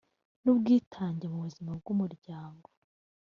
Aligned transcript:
n 0.43 0.45
ubwitange 0.51 1.25
mu 1.31 1.37
buzima 1.45 1.71
bw 1.79 1.87
umuryango 1.93 2.67